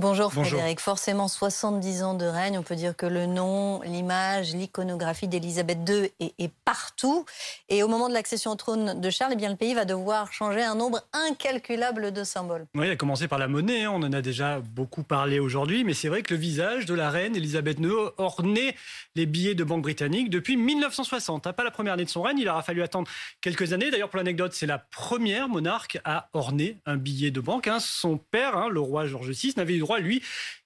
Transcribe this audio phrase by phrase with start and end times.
[0.00, 0.80] Bonjour Frédéric.
[0.80, 2.56] Forcément, 70 ans de règne.
[2.56, 7.26] On peut dire que le nom, l'image, l'iconographie d'Élisabeth II est, partout.
[7.68, 10.32] Et au moment de l'accession au trône de Charles, eh bien, le pays va devoir
[10.32, 12.64] changer un nombre incalculable de symboles.
[12.74, 13.84] Oui, a commencé par la monnaie.
[13.84, 13.92] Hein.
[13.92, 15.84] On en a déjà beaucoup parlé aujourd'hui.
[15.84, 18.76] Mais c'est vrai que le visage de la reine Elisabeth II ornait
[19.16, 21.46] les billets de banque britannique depuis 1960.
[21.46, 21.52] Hein.
[21.52, 22.38] Pas la première année de son règne.
[22.38, 23.10] Il aura fallu attendre
[23.42, 23.90] quelques années.
[23.90, 27.68] D'ailleurs, pour l'anecdote, c'est la première monarque à orner un billet de banque.
[27.68, 27.80] Hein.
[27.80, 30.22] Son père, le roi George VI, n'avait droit, lui,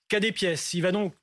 [0.09, 0.75] qu'à des pièces.
[0.75, 1.15] Il va donc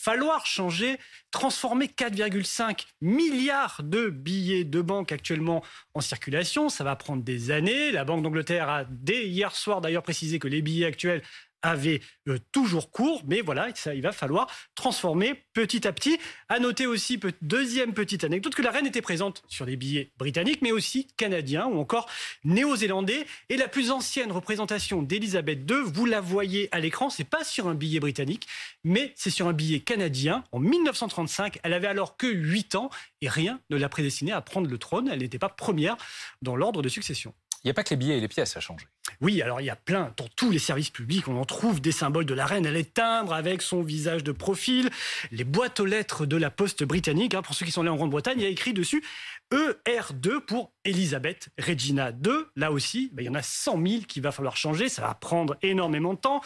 [0.00, 0.98] falloir changer,
[1.30, 6.68] transformer 4,5 milliards de billets de banque actuellement en circulation.
[6.68, 7.90] Ça va prendre des années.
[7.90, 11.22] La Banque d'Angleterre a, dès hier soir d'ailleurs, précisé que les billets actuels
[11.62, 16.18] avait euh, toujours cours, mais voilà, ça, il va falloir transformer petit à petit.
[16.48, 20.62] À noter aussi, deuxième petite anecdote, que la reine était présente sur des billets britanniques,
[20.62, 22.08] mais aussi canadiens ou encore
[22.44, 23.26] néo-zélandais.
[23.48, 27.68] Et la plus ancienne représentation d'Elisabeth II, vous la voyez à l'écran, c'est pas sur
[27.68, 28.46] un billet britannique,
[28.84, 31.58] mais c'est sur un billet canadien en 1935.
[31.62, 32.90] Elle avait alors que 8 ans
[33.20, 35.08] et rien ne l'a prédestinée à prendre le trône.
[35.08, 35.96] Elle n'était pas première
[36.42, 37.34] dans l'ordre de succession.
[37.64, 38.86] Il n'y a pas que les billets et les pièces à changer.
[39.20, 41.90] Oui, alors il y a plein, dans tous les services publics, on en trouve des
[41.90, 42.66] symboles de la reine.
[42.66, 42.98] Elle est
[43.30, 44.90] avec son visage de profil.
[45.30, 47.96] Les boîtes aux lettres de la poste britannique, hein, pour ceux qui sont allés en
[47.96, 49.04] Grande-Bretagne, il y a écrit dessus
[49.52, 52.50] ER2 pour Elisabeth Regina 2.
[52.56, 54.88] Là aussi, ben, il y en a 100 000 qu'il va falloir changer.
[54.88, 56.40] Ça va prendre énormément de temps.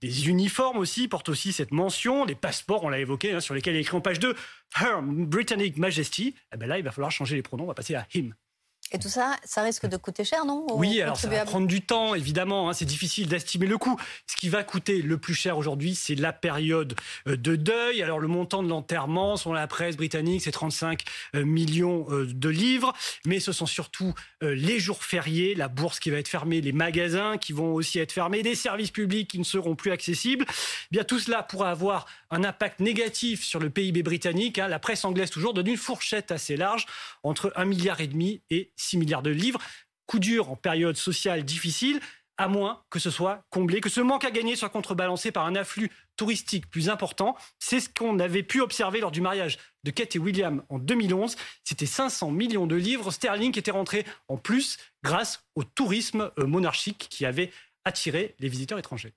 [0.00, 2.24] Des uniformes aussi portent aussi cette mention.
[2.24, 4.34] Les passeports, on l'a évoqué, hein, sur lesquels il y écrit en page 2
[4.80, 6.34] Her Britannic Majesty.
[6.54, 7.64] Eh ben là, il va falloir changer les pronoms.
[7.64, 8.34] On va passer à him.
[8.92, 11.80] Et tout ça, ça risque de coûter cher, non Oui, alors ça va prendre du
[11.80, 12.68] temps, évidemment.
[12.68, 13.98] Hein, c'est difficile d'estimer le coût.
[14.28, 16.94] Ce qui va coûter le plus cher aujourd'hui, c'est la période
[17.26, 18.02] euh, de deuil.
[18.02, 21.02] Alors le montant de l'enterrement, selon la presse britannique, c'est 35
[21.34, 22.92] euh, millions euh, de livres.
[23.24, 27.38] Mais ce sont surtout les jours fériés, la bourse qui va être fermée, les magasins
[27.38, 30.44] qui vont aussi être fermés, des services publics qui ne seront plus accessibles.
[30.48, 30.52] Eh
[30.90, 34.58] bien tout cela pourra avoir un impact négatif sur le PIB britannique.
[34.58, 34.68] Hein.
[34.68, 36.86] La presse anglaise toujours donne une fourchette assez large
[37.22, 39.60] entre 1,5 milliard et demi et 6 milliards de livres.
[40.06, 42.00] Coup dur en période sociale difficile,
[42.38, 45.54] à moins que ce soit comblé, que ce manque à gagner soit contrebalancé par un
[45.54, 47.36] afflux touristique plus important.
[47.58, 51.36] C'est ce qu'on avait pu observer lors du mariage de Kate et William en 2011.
[51.64, 56.46] C'était 500 millions de livres sterling qui étaient rentrés en plus grâce au tourisme euh,
[56.46, 57.50] monarchique qui avait
[57.84, 59.14] attiré les visiteurs étrangers.